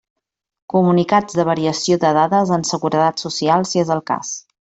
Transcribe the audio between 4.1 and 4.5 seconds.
cas.